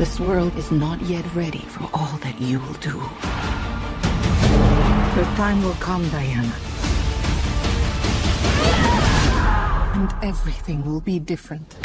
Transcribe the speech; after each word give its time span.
This 0.00 0.18
world 0.18 0.56
is 0.56 0.70
not 0.70 0.98
yet 1.02 1.26
ready 1.34 1.58
for 1.58 1.86
all 1.92 2.16
that 2.22 2.40
you 2.40 2.58
will 2.58 2.72
do. 2.80 2.98
The 5.14 5.24
time 5.36 5.62
will 5.62 5.74
come, 5.74 6.08
Diana. 6.08 6.54
And 10.00 10.10
everything 10.22 10.82
will 10.86 11.02
be 11.02 11.18
different. 11.18 11.76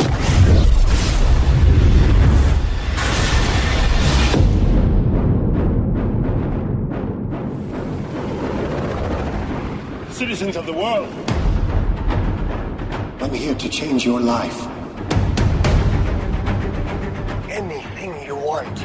Citizens 10.14 10.56
of 10.56 10.66
the 10.66 10.72
world, 10.72 11.10
I'm 13.20 13.34
here 13.34 13.56
to 13.56 13.68
change 13.68 14.06
your 14.06 14.22
life. 14.22 14.75
Anything 17.56 18.22
you 18.26 18.36
want, 18.36 18.82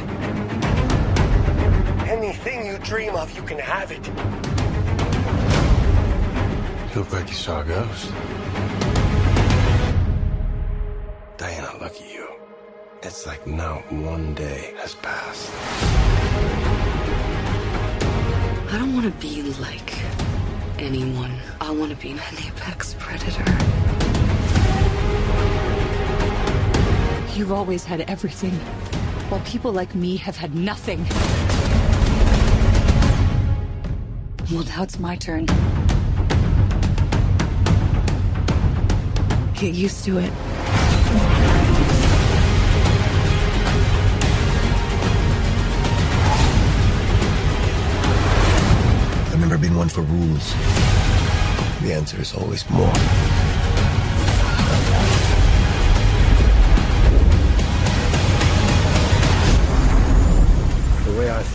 anything 2.07 2.65
you 2.65 2.77
dream 2.77 3.15
of, 3.15 3.35
you 3.35 3.43
can 3.43 3.59
have 3.59 3.91
it. 3.91 4.07
You 6.87 7.01
look 7.01 7.11
like 7.11 7.27
you 7.27 7.33
saw 7.33 7.59
a 7.59 7.65
ghost. 7.65 8.13
Diana, 11.35 11.69
look 11.81 11.95
at 11.99 12.13
you. 12.13 12.29
It's 13.03 13.27
like 13.27 13.45
not 13.45 13.91
one 13.91 14.33
day 14.35 14.73
has 14.77 14.95
passed. 14.95 15.51
I 18.71 18.77
don't 18.79 18.93
want 18.93 19.05
to 19.05 19.11
be 19.19 19.43
like 19.59 19.93
anyone. 20.79 21.37
I 21.59 21.71
want 21.71 21.91
to 21.91 21.97
be 21.97 22.11
an 22.11 22.21
apex 22.47 22.95
predator. 22.97 23.90
You've 27.41 27.51
always 27.51 27.83
had 27.83 28.01
everything, 28.01 28.51
while 29.31 29.41
people 29.41 29.71
like 29.71 29.95
me 29.95 30.15
have 30.17 30.37
had 30.37 30.53
nothing. 30.53 31.03
Well, 34.51 34.63
now 34.65 34.83
it's 34.83 34.99
my 34.99 35.15
turn. 35.15 35.47
Get 39.55 39.73
used 39.73 40.05
to 40.05 40.19
it. 40.19 40.31
I've 49.31 49.39
never 49.39 49.57
been 49.57 49.75
one 49.75 49.89
for 49.89 50.01
rules. 50.01 50.53
The 51.81 51.91
answer 51.91 52.21
is 52.21 52.35
always 52.35 52.69
more. 52.69 52.93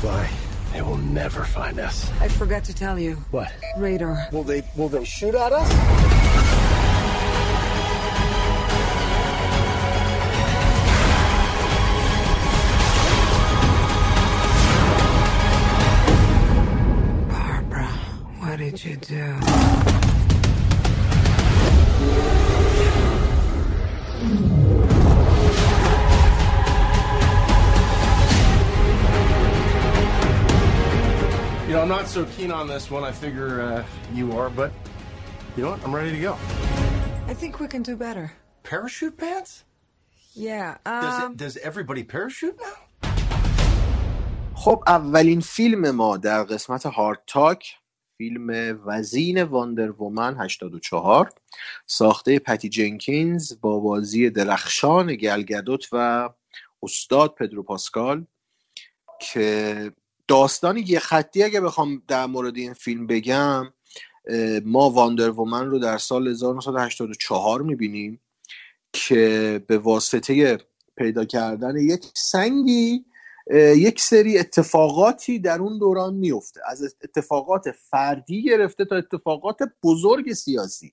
Fly. 0.06 0.30
They 0.72 0.82
will 0.82 0.98
never 0.98 1.42
find 1.44 1.80
us. 1.80 2.10
I 2.20 2.28
forgot 2.28 2.62
to 2.64 2.74
tell 2.74 2.98
you. 2.98 3.14
What? 3.32 3.52
Radar. 3.76 4.28
Will 4.30 4.44
they 4.44 4.62
will 4.76 4.88
they 4.88 5.04
shoot 5.04 5.34
at 5.34 5.52
us? 5.52 6.45
You 31.66 31.72
know, 31.72 31.82
I'm 31.82 31.88
not 31.88 32.06
so 32.06 32.24
keen 32.26 32.52
on 32.52 32.68
this 32.68 32.92
one. 32.92 33.02
I 33.02 33.10
figure 33.10 33.60
uh, 33.60 33.84
you 34.14 34.38
are, 34.38 34.50
but 34.50 34.70
you 35.56 35.64
know 35.64 35.70
what? 35.72 35.84
I'm 35.84 35.92
ready 35.92 36.12
to 36.12 36.20
go. 36.20 36.34
I 37.26 37.34
think 37.34 37.58
we 37.58 37.66
can 37.66 37.82
do 37.82 37.96
better. 37.96 38.30
Parachute 38.62 39.16
pants? 39.18 39.64
Yeah, 40.32 40.76
Does 40.84 41.24
um... 41.24 41.32
it? 41.32 41.38
Does 41.38 41.56
everybody 41.56 42.04
parachute 42.04 42.56
now? 42.60 42.76
خب 44.54 44.82
اولین 44.86 45.40
فیلم 45.40 45.90
ما 45.90 46.16
در 46.16 46.44
قسمت 46.44 46.86
هارد 46.86 47.22
تاک 47.26 47.76
فیلم 48.18 48.80
وزین 48.86 49.42
واندر 49.42 49.90
وومن 49.90 50.36
84 50.36 51.30
ساخته 51.86 52.38
پتی 52.38 52.68
جنکینز 52.68 53.60
با 53.60 53.78
بازی 53.78 54.30
درخشان 54.30 55.14
گلگدوت 55.14 55.88
و 55.92 56.28
استاد 56.82 57.34
پدرو 57.34 57.62
پاسکال 57.62 58.26
که 59.20 59.92
داستانی 60.28 60.84
یه 60.86 60.98
خطی 60.98 61.42
اگه 61.42 61.60
بخوام 61.60 62.02
در 62.08 62.26
مورد 62.26 62.56
این 62.56 62.72
فیلم 62.72 63.06
بگم 63.06 63.72
ما 64.64 64.90
واندر 64.90 65.30
وومن 65.30 65.70
رو 65.70 65.78
در 65.78 65.98
سال 65.98 66.28
1984 66.28 67.62
می‌بینیم 67.62 68.20
که 68.92 69.60
به 69.66 69.78
واسطه 69.78 70.58
پیدا 70.96 71.24
کردن 71.24 71.76
یک 71.76 72.04
سنگی 72.14 73.04
یک 73.76 74.00
سری 74.00 74.38
اتفاقاتی 74.38 75.38
در 75.38 75.58
اون 75.58 75.78
دوران 75.78 76.14
میفته 76.14 76.60
از 76.66 76.96
اتفاقات 77.04 77.70
فردی 77.70 78.42
گرفته 78.42 78.84
تا 78.84 78.96
اتفاقات 78.96 79.58
بزرگ 79.82 80.32
سیاسی 80.32 80.92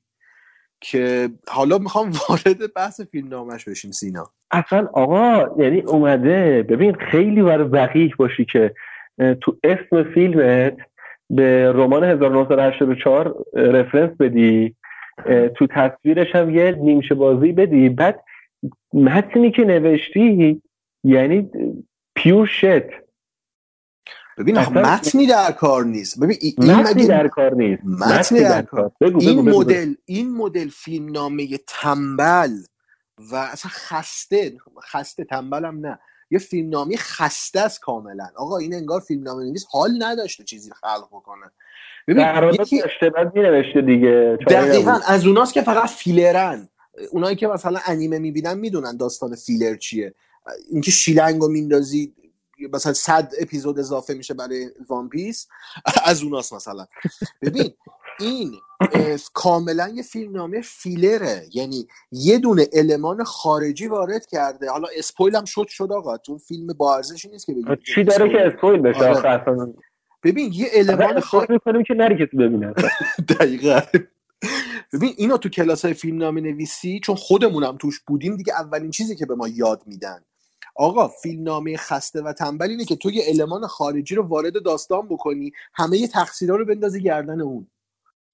که 0.81 1.29
حالا 1.47 1.77
می‌خوام 1.77 2.11
وارد 2.29 2.73
بحث 2.73 3.01
فیلم 3.01 3.27
نامش 3.27 3.65
بشیم 3.65 3.91
سینا. 3.91 4.31
اصلا 4.51 4.87
آقا 4.93 5.63
یعنی 5.63 5.81
اومده. 5.81 6.65
ببین 6.69 6.95
خیلی 7.11 7.41
برای 7.41 7.67
وقیح 7.67 8.13
باشی 8.17 8.45
که 8.45 8.73
تو 9.41 9.57
اسم 9.63 10.03
فیلمت 10.13 10.77
به 11.29 11.71
رمان 11.71 12.03
1984 12.03 13.45
رفرنس 13.53 14.17
بدی. 14.19 14.75
تو 15.57 15.67
تصویرش 15.67 16.35
هم 16.35 16.49
یه 16.49 16.71
نیمچه 16.71 17.15
بازی 17.15 17.51
بدی. 17.51 17.89
بعد 17.89 18.23
متنی 18.93 19.51
که 19.51 19.63
نوشتی 19.63 20.61
یعنی 21.03 21.51
پیور 22.15 22.47
شت. 22.47 22.83
ببین 24.37 24.55
متنی 24.59 25.27
در 25.27 25.51
کار 25.51 25.83
نیست. 25.85 26.19
ببین 26.23 26.37
ای- 26.41 26.55
این 26.61 26.71
متنی 26.71 27.03
مگه 27.03 27.07
در 27.07 27.27
کار 27.27 27.53
نیست. 27.55 27.83
متنی 27.85 28.39
در 28.39 28.61
کار 28.61 28.91
بگو 29.01 29.19
این 29.19 29.29
بگو 29.31 29.43
بگو. 29.43 29.59
مدل 29.59 29.93
این 30.05 30.31
مدل 30.37 30.69
فیلم 30.69 31.11
نامه 31.11 31.47
تنبل 31.67 32.51
و 33.31 33.35
اصلا 33.35 33.71
خسته 33.73 34.57
خسته 34.91 35.23
تنبلم 35.23 35.87
نه. 35.87 35.99
یه 36.31 36.39
فیلم 36.39 36.69
نامه 36.69 36.97
خسته 36.97 37.59
است 37.59 37.79
کاملا. 37.79 38.27
آقا 38.35 38.57
این 38.57 38.73
انگار 38.73 38.99
فیلم 38.99 39.23
نامه 39.23 39.43
نویس 39.43 39.65
حال 39.71 40.03
نداشته 40.03 40.43
چیزی 40.43 40.71
خلق 40.71 41.07
بکنه. 41.11 41.51
ببین 42.07 42.25
یکی 42.53 42.81
داشته 42.81 43.09
بعد 43.09 43.35
مینوشته 43.35 43.81
دیگه. 43.81 44.37
دقیقا. 44.49 44.99
از 45.07 45.27
اوناست 45.27 45.53
که 45.53 45.61
فقط 45.61 45.89
فیلرن. 45.89 46.69
اونایی 47.11 47.35
که 47.35 47.47
مثلا 47.47 47.79
انیمه 47.85 48.19
می‌بینن 48.19 48.57
می‌دونن 48.57 48.97
داستان 48.97 49.35
فیلر 49.35 49.75
چیه. 49.75 50.15
اینکه 50.71 50.91
شیلنگ 50.91 51.41
رو 51.41 51.47
میندازی 51.47 52.13
مثلا 52.73 52.93
صد 52.93 53.31
اپیزود 53.39 53.79
اضافه 53.79 54.13
میشه 54.13 54.33
برای 54.33 54.69
وان 54.89 55.09
پیس 55.09 55.47
از 56.05 56.23
اوناست 56.23 56.53
مثلا. 56.53 56.87
ببین 57.41 57.73
این 58.19 58.53
کاملا 59.33 59.87
یه 59.87 60.03
فیلم 60.03 60.31
نامه 60.31 60.61
فیلره. 60.61 61.47
یعنی 61.53 61.87
یه 62.11 62.37
دونه 62.37 62.67
المان 62.73 63.23
خارجی 63.23 63.87
وارد 63.87 64.25
کرده. 64.25 64.69
حالا 64.69 64.87
اسپویل 64.97 65.35
هم 65.35 65.45
شد 65.45 65.67
شد 65.67 65.91
آقا. 65.91 66.17
تو 66.17 66.37
فیلم 66.37 66.67
با 66.67 66.95
ارزشی 66.95 67.29
نیست 67.29 67.45
که 67.45 67.53
بگیم 67.53 67.75
چی 67.75 68.03
داره 68.03 68.29
که 68.29 68.41
اسپویل 68.41 68.81
بشه 68.81 69.05
آره. 69.05 69.73
ببین 70.23 70.53
یه 70.53 70.67
المان 70.73 71.19
خارجی 71.19 71.53
می‌کنیم 71.53 71.83
که 71.83 71.93
نری 71.93 72.25
کسی 72.25 72.37
ببینه. 72.37 72.73
دقیقا. 73.39 73.79
ببین 74.93 75.13
اینو 75.17 75.37
تو 75.37 75.49
کلاس 75.49 75.85
های 75.85 75.93
فیلم 75.93 76.17
نامه 76.17 76.41
نویسی 76.41 76.99
چون 76.99 77.15
خودمونم 77.15 77.77
توش 77.77 77.99
بودیم 77.99 78.35
دیگه 78.35 78.53
اولین 78.53 78.91
چیزی 78.91 79.15
که 79.15 79.25
به 79.25 79.35
ما 79.35 79.47
یاد 79.47 79.81
میدن. 79.85 80.23
آقا 80.75 81.07
فیلم 81.07 81.43
نامه 81.43 81.77
خسته 81.77 82.21
و 82.21 82.33
تنبل 82.33 82.69
اینه 82.69 82.85
که 82.85 82.95
تو 82.95 83.11
یه 83.11 83.23
المان 83.27 83.67
خارجی 83.67 84.15
رو 84.15 84.23
وارد 84.27 84.63
داستان 84.63 85.07
بکنی 85.07 85.51
همه 85.73 85.97
یه 85.97 86.07
تقصیرها 86.07 86.55
رو 86.55 86.65
بندازی 86.65 87.01
گردن 87.01 87.41
اون. 87.41 87.67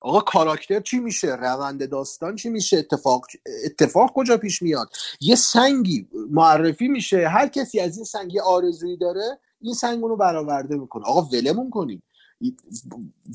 آقا 0.01 0.19
کاراکتر 0.19 0.79
چی 0.79 0.99
میشه؟ 0.99 1.35
روند 1.35 1.89
داستان 1.89 2.35
چی 2.35 2.49
میشه؟ 2.49 2.77
اتفاق 2.77 3.25
اتفاق 3.65 4.11
کجا 4.15 4.37
پیش 4.37 4.61
میاد؟ 4.61 4.89
یه 5.21 5.35
سنگی 5.35 6.07
معرفی 6.31 6.87
میشه. 6.87 7.27
هر 7.27 7.47
کسی 7.47 7.79
از 7.79 7.95
این 7.95 8.05
سنگ 8.05 8.33
یه 8.33 8.41
آرزویی 8.41 8.97
داره 8.97 9.39
این 9.61 9.73
سنگ 9.73 10.03
اونو 10.03 10.15
برآورده 10.15 10.77
می‌کنه. 10.77 11.05
آقا 11.05 11.21
ولمون 11.21 11.69
کنیم. 11.69 12.03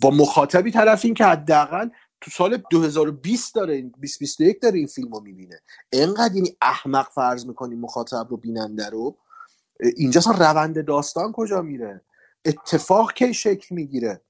با 0.03 0.11
مخاطبی 0.11 0.71
طرفیم 0.71 1.15
که 1.15 1.25
حداقل 1.25 1.89
تو 2.21 2.31
سال 2.31 2.63
2020 2.71 3.55
داره 3.55 3.83
2021 3.83 4.61
داره 4.61 4.79
این 4.79 4.87
فیلم 4.87 5.13
رو 5.13 5.21
می‌بینه. 5.21 5.61
انقدر 5.93 6.35
یعنی 6.35 6.57
احمق 6.63 7.09
فرض 7.15 7.47
می‌کنیم 7.47 7.81
مخاطب 7.81 8.27
رو 8.31 8.37
بیننده 8.37 8.89
رو. 8.91 9.17
اینجا 9.97 10.21
روند 10.39 10.87
داستان 10.87 11.33
کجا 11.33 11.63
میره؟ 11.63 12.01
اتفاق 12.45 13.13
کی 13.13 13.35
شکل 13.35 13.75
می‌گیره؟ 13.75 14.21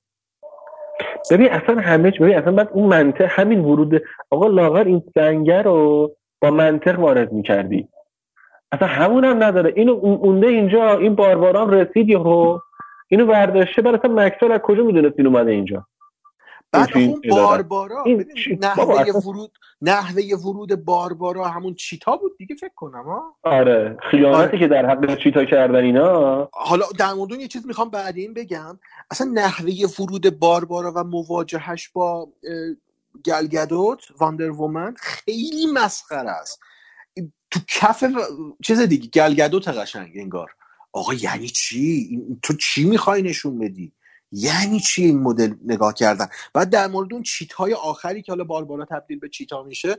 ببین 1.30 1.50
اصلا 1.50 1.80
همه 1.80 2.10
چی 2.10 2.18
ببین 2.18 2.38
اصلا 2.38 2.52
بعد 2.52 2.68
اون 2.72 2.88
منطق 2.88 3.26
همین 3.30 3.60
ورود 3.60 4.02
آقا 4.30 4.46
لاغر 4.46 4.84
این 4.84 5.02
سنگه 5.14 5.62
رو 5.62 6.10
با 6.42 6.50
منطق 6.50 7.00
وارد 7.00 7.32
می‌کردی. 7.32 7.88
اصلا 8.72 8.88
همون 8.88 9.24
هم 9.24 9.42
نداره. 9.42 9.72
اینو 9.76 9.92
اونده 9.92 10.46
اینجا 10.46 10.98
این 10.98 11.14
باربارا 11.14 11.62
هم 11.62 11.70
رسید 11.70 12.08
یهو. 12.08 12.58
اینو 13.08 13.26
برداشته 13.26 13.82
برای 13.82 13.98
اصلا 13.98 14.14
مکسول 14.14 14.52
از 14.52 14.60
کجا 14.60 14.82
می‌دونست 14.82 15.14
این 15.18 15.26
اومده 15.26 15.50
اینجا؟ 15.50 15.86
بعد 16.74 16.88
این 16.94 17.10
اون. 17.10 17.20
باربارا 17.30 18.02
این 18.06 18.26
نحوه 18.60 19.00
اصلا- 19.00 19.20
ورود 19.20 19.50
نحوه 19.82 20.22
ورود 20.44 20.84
باربارا 20.84 21.48
همون 21.48 21.74
چیتا 21.74 22.16
بود 22.16 22.36
دیگه 22.38 22.54
فکر 22.54 22.74
کنم 22.76 23.04
ها 23.04 23.36
آره 23.42 23.96
خیانتی 24.10 24.36
آره. 24.38 24.58
که 24.58 24.68
در 24.68 24.86
حق 24.86 25.18
چیتا 25.18 25.44
کردن 25.44 25.84
اینا. 25.84 26.48
حالا 26.52 26.86
در 26.98 27.12
مورد 27.12 27.32
یه 27.32 27.48
چیز 27.48 27.66
می‌خوام 27.66 27.90
بعدین 27.90 28.34
بگم 28.34 28.78
اصلا 29.10 29.30
نحوه 29.34 29.72
ورود 30.00 30.38
باربارا 30.38 30.92
و 30.96 31.04
مواجهش 31.04 31.88
با 31.88 32.28
گلگدوت 33.26 34.00
واندر 34.18 34.50
وومن 34.50 34.94
خیلی 34.98 35.66
مسخره 35.74 36.30
است. 36.30 36.60
تو 37.50 37.60
کف 37.68 38.04
چیز 38.64 38.80
دیگه 38.80 39.08
گلگدوت 39.08 39.68
قشنگ 39.68 40.12
انگار. 40.16 40.50
آقا 40.92 41.14
یعنی 41.14 41.48
چی؟ 41.48 42.06
این- 42.10 42.40
تو 42.42 42.54
چی 42.54 42.84
می‌خوای 42.84 43.22
نشون 43.22 43.58
بدی؟ 43.58 43.92
یعنی 44.34 44.80
چی 44.80 45.04
این 45.04 45.20
مدل 45.20 45.54
نگاه 45.64 45.94
کردن؟ 45.94 46.26
بعد 46.54 46.70
در 46.70 46.86
مورد 46.86 47.12
اون 47.12 47.22
چیت 47.22 47.52
های 47.52 47.74
آخری 47.74 48.22
که 48.22 48.32
حالا 48.32 48.44
باربارا 48.44 48.84
تبدیل 48.84 49.18
به 49.18 49.28
چیتا 49.28 49.62
میشه 49.62 49.96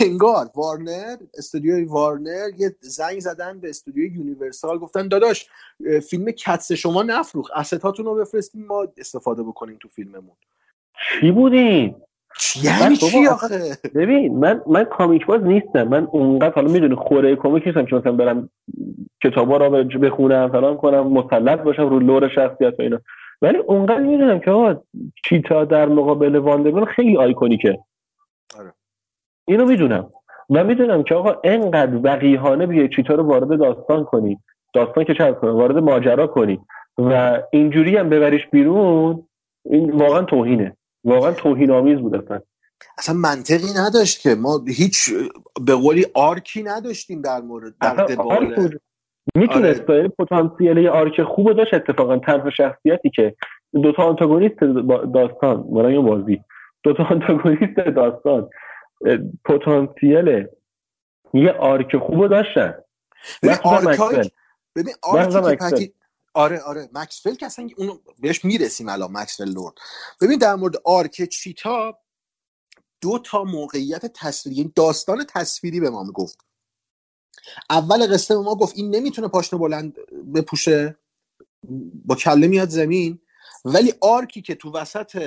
انگار 0.00 0.50
وارنر 0.54 1.16
استودیوی 1.38 1.84
وارنر 1.84 2.48
یه 2.58 2.76
زنگ 2.80 3.20
زدن 3.20 3.60
به 3.60 3.68
استودیوی 3.68 4.14
یونیورسال 4.14 4.78
گفتن 4.78 5.08
داداش 5.08 5.46
فیلم 6.10 6.30
Cats 6.30 6.72
شما 6.72 7.02
نفروخت 7.02 7.50
استاتون 7.54 8.06
رو 8.06 8.14
بفرستیم 8.14 8.66
ما 8.66 8.86
استفاده 8.96 9.42
بکنیم 9.42 9.76
تو 9.80 9.88
فیلممون. 9.88 10.36
چی 11.20 11.30
بودین؟ 11.30 11.94
یعنی 12.62 12.96
چی 12.96 13.26
آخه؟ 13.26 13.78
ببین 13.94 14.38
من 14.38 14.62
من 14.66 14.84
comic 14.84 15.26
باز 15.26 15.42
نیستم. 15.42 15.82
من 15.82 16.04
اونقدر 16.04 16.54
حالا 16.54 16.72
می‌دونی 16.72 16.94
خوره 16.94 17.36
کمیک 17.36 17.66
نیستم 17.66 17.86
که 17.86 17.96
مثلا 17.96 18.12
برم 18.12 18.50
کتابا 19.22 19.56
رو 19.56 19.84
بخونم 19.84 20.52
فلان 20.52 20.76
کنم 20.76 21.12
مسلط 21.12 21.60
باشم 21.60 21.88
رو 21.88 21.98
lore 21.98 22.28
شخصیت 22.28 22.74
و 22.78 22.82
اینا. 22.82 23.00
ولی 23.42 23.58
اونقدر 23.58 24.00
می‌دونم 24.00 24.40
که 24.40 24.50
آقا 24.50 24.80
چیتا 25.28 25.64
در 25.64 25.88
مقابل 25.88 26.36
واندرمن 26.36 26.84
خیلی 26.84 27.16
iconic 27.16 27.62
ه. 27.62 27.78
آره. 28.58 28.72
اینو 29.48 29.64
می‌دونم. 29.64 30.10
و 30.50 30.64
می‌دونم 30.64 31.02
که 31.02 31.14
آقا 31.14 31.34
انقدر 31.44 32.00
وقیحانه 32.04 32.66
بیای 32.66 32.88
چیتا 32.96 33.14
رو 33.14 33.22
وارد 33.22 33.58
داستان 33.58 34.04
کنی. 34.04 34.38
داستان 34.74 35.04
که 35.04 35.14
چه 35.14 35.32
کنه 35.32 35.50
وارد 35.50 35.76
ماجرا 35.76 36.26
کنی. 36.26 36.60
و 36.98 37.42
اینجوری 37.52 37.96
هم 37.96 38.08
ببریش 38.08 38.42
بیرون 38.52 39.28
این 39.64 39.90
واقعا 39.90 40.22
توهینه. 40.22 40.76
واقعا 41.04 41.32
توهین 41.32 41.70
آمیز 41.70 41.98
بود 41.98 42.14
اصلا. 42.14 42.40
اصلا 42.98 43.14
منطقی 43.14 43.66
نداشت 43.86 44.20
که 44.20 44.34
ما 44.34 44.60
هیچ 44.68 45.10
به 45.66 45.74
قولی 45.74 46.06
arc 46.14 46.50
ی 46.50 46.62
نداشتیم 46.62 47.22
در 47.22 47.40
مورد 47.40 47.74
در 47.80 48.06
بود. 48.56 48.80
می‌تونست 49.34 49.90
آره. 49.90 50.08
پتانسیل 50.08 50.76
یه 50.76 50.90
arc 50.90 51.22
خوب 51.22 51.52
داشت 51.52 51.74
اتفاقا 51.74 52.18
تنها 52.18 52.50
شخصیتی 52.50 53.10
که 53.10 53.36
دوتا 53.82 54.02
آنتاگونیست 54.02 54.56
داستان 55.14 55.62
برای 55.74 55.96
اون 55.96 56.06
بازی. 56.06 56.40
دوتا 56.82 57.04
آنتاگونیست 57.04 57.76
داستان. 57.96 58.50
پتانسیل 59.44 60.46
یه 61.34 61.52
arc 61.52 61.96
خوب 61.96 62.28
داشتن. 62.28 62.74
ببین 63.42 63.56
arc 63.62 63.86
ای 65.02 65.11
arc 65.11 65.39
ی 65.39 65.48
مکسول. 65.50 65.70
پتی 65.70 65.92
آره 66.34 66.60
آره. 66.60 66.88
مکسول 66.94 67.34
که 67.34 67.46
اصلا 67.46 67.68
اونو 67.76 67.92
بهش 68.20 68.44
می‌رسیم 68.44 68.88
الان 68.88 69.10
مکسول 69.12 69.48
لورد. 69.48 69.74
ببین 70.20 70.38
در 70.38 70.54
مورد 70.54 70.74
arc 70.84 71.22
چیتا 71.24 71.98
دو 73.02 73.18
تا 73.18 73.44
موقعیت 73.44 74.06
تصویری 74.14 74.58
یعنی 74.58 74.72
داستان 74.76 75.24
تصویری 75.34 75.80
به 75.80 75.90
ما 75.90 76.02
می‌گفت. 76.02 76.38
اول 77.70 78.06
قصه 78.14 78.34
به 78.36 78.40
ما 78.42 78.54
گفت 78.54 78.78
این 78.78 78.94
نمی‌تونه 78.94 79.28
پاشنه 79.28 79.60
بلند 79.60 79.96
بپوشه 80.34 80.96
با 82.04 82.14
کله 82.14 82.48
میاد 82.48 82.68
زمین. 82.68 83.18
ولی 83.64 83.92
arc 84.00 84.31
ی 84.31 84.42
که 84.42 84.54
تو 84.54 84.72
وسط 84.72 85.22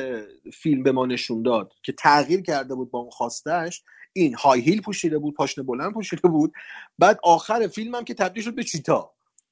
فیلم 0.53 0.83
به 0.83 0.91
ما 0.91 1.05
نشون 1.05 1.41
داد 1.43 1.73
که 1.83 1.91
تغییر 1.91 2.41
کرده 2.41 2.75
بود 2.75 2.91
با 2.91 2.99
اون 2.99 3.09
خواستش 3.09 3.83
این 4.13 4.33
high 4.33 4.61
heel 4.61 4.81
پوشیده 4.81 5.19
بود 5.19 5.33
پاشنه 5.33 5.63
بلند 5.63 5.93
پوشیده 5.93 6.27
بود. 6.27 6.53
بعد 6.99 7.19
آخر 7.23 7.67
فیلم 7.67 7.95
هم 7.95 8.03
که 8.03 8.13
تبدیل 8.13 8.43
شد 8.43 8.55
به 8.55 8.63
چیتا. 8.63 9.11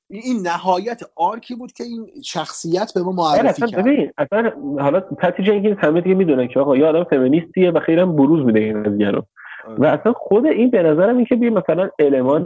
این- 0.09 0.47
نهایت 0.47 1.01
arc 1.15 1.45
ی 1.45 1.55
بود 1.55 1.71
که 1.73 1.83
این 1.83 2.11
شخصیت 2.25 2.93
به 2.95 3.01
ما 3.03 3.09
آره 3.31 3.41
معرفی 3.41 3.49
اصلا 3.49 3.67
کرد. 3.67 3.85
ببین 3.85 4.11
اصلا 4.17 4.51
حالا 4.79 4.99
پتی 4.99 5.43
جنکینز 5.43 5.77
همه 5.77 6.01
دیگه 6.01 6.15
می‌دونن 6.15 6.47
که 6.47 6.59
آقا 6.59 6.77
یه 6.77 6.85
آدم 6.85 7.03
فمینیستیه 7.03 7.71
و 7.71 7.79
خیلی 7.79 8.01
هم 8.01 8.15
بروز 8.15 8.45
میده 8.45 8.59
این 8.59 8.83
قضیه 8.83 9.11
رو. 9.11 9.17
آره. 9.17 9.27
و 9.77 9.85
اصلا 9.85 10.13
خود 10.13 10.45
این 10.45 10.71
به 10.71 10.83
نظرم 10.83 11.17
این 11.17 11.25
که 11.25 11.35
بیا 11.35 11.49
مثلا 11.49 11.89
المان 11.99 12.43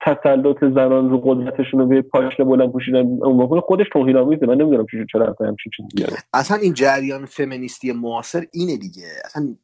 تسلط 0.00 0.60
زنان 0.60 1.10
رو 1.10 1.20
قدرتشون 1.24 1.80
رو 1.80 1.86
به 1.86 2.02
پاشنه 2.02 2.46
بلند 2.46 2.72
پوشیدن 2.72 2.98
اون 3.22 3.60
خودش 3.60 3.86
توهین 3.92 4.16
آمیزه. 4.16 4.46
من 4.46 4.54
نمی‌دونم 4.54 4.86
چرا 4.92 5.04
چرا 5.12 5.26
اصلا 5.26 5.46
همچین 5.48 5.72
چیزی 5.76 6.16
اصلا 6.34 6.56
این 6.56 6.74
جریان 6.74 7.24
فمینیستی 7.24 7.92
معاصر 7.92 8.46
اینه 8.52 8.76
دیگه. 8.76 9.06
اصلا 9.24 9.54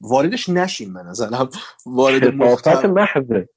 واردش 0.00 0.48
نشیم 0.48 0.94
به 0.94 1.00
نظرم. 1.02 1.48
وارد 1.86 2.20
کسافت 2.20 2.66
محتوا 2.68 2.92
محضه. 2.92 3.48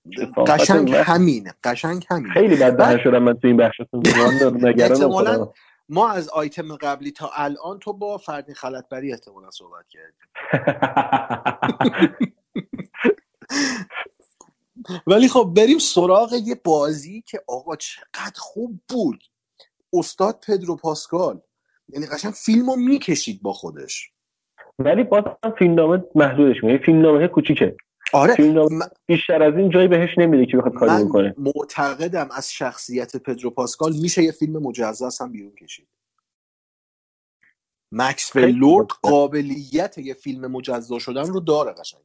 قشنگ. 0.48 0.96
همینه. 0.96 1.54
قشنگ 1.64 2.06
همینه. 2.10 2.34
خیلی 2.34 2.56
بد 2.56 2.98
شدم 2.98 3.24
من 3.24 3.34
تو 3.34 3.48
این 3.48 3.58
بخشتون 3.58 4.04
خودم. 5.12 5.50
ما 5.90 6.12
از 6.12 6.30
آیتم 6.30 6.76
قبلی 6.76 7.12
تا 7.12 7.30
الان 7.36 7.80
تو 7.80 7.94
با 7.94 8.18
فردین 8.18 8.56
خلطبری 8.56 9.12
احتمالا 9.12 9.50
صحبت 9.52 9.86
کردیم. 9.90 10.28
ولی 15.08 15.28
خب 15.28 15.54
بریم 15.58 15.80
سراغ 15.80 16.34
یه 16.34 16.56
بازی 16.64 17.24
که 17.28 17.42
آقا 17.48 17.76
چقدر 17.76 18.38
خوب 18.40 18.80
بود. 18.90 19.24
استاد 19.94 20.44
پدرو 20.48 20.76
پاسکال. 20.76 21.42
یعنی 21.90 22.06
قشنگ 22.08 22.34
فیلم 22.34 22.70
رو 22.70 22.76
می‌کشید 22.76 23.42
با 23.42 23.54
خودش. 23.54 24.12
ولی 24.80 25.04
باز 25.04 25.24
هم 25.44 25.52
فیلمنامه 25.60 26.04
محدودش 26.16 26.64
میگه. 26.64 26.78
فیلمنامه 26.86 27.28
کوچیکه. 27.28 27.76
آره. 28.14 28.36
فیلمنامه 28.36 28.76
من- 28.78 28.90
بیشتر 29.06 29.44
از 29.44 29.54
این 29.58 29.70
جایی 29.70 29.88
بهش 29.88 30.10
نمیده 30.18 30.46
که 30.52 30.58
بخواد 30.58 30.74
کاری 30.74 30.92
من 30.92 31.06
بکنه. 31.06 31.36
معتقدم 31.38 32.30
از 32.32 32.52
شخصیت 32.54 33.18
پدرو 33.18 33.50
پاسکال 33.52 33.94
میشه 34.02 34.24
یه 34.24 34.32
فیلم 34.32 34.58
مجزا 34.64 35.10
هم 35.22 35.32
بیرون 35.32 35.56
کشید. 35.56 35.88
مکس 37.92 38.32
خیلی 38.32 38.52
لورد 38.52 38.88
درسته. 38.88 39.00
قابلیت 39.10 39.98
یه 39.98 40.14
فیلم 40.14 40.52
مجزا 40.52 41.00
شدن 41.00 41.28
رو 41.28 41.40
داره 41.40 41.74
قشنگ. 41.74 42.04